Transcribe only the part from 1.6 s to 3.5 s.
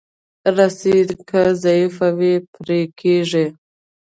ضعیفه وي، پرې کېږي.